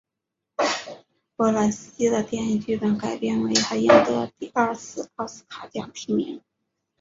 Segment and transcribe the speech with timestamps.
[1.35, 6.41] 波兰斯基的电影剧本改编为他赢得第二次奥斯卡奖提名。